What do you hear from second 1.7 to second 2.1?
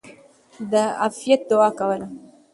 کوله!!.